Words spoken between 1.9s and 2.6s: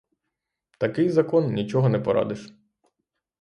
порадиш.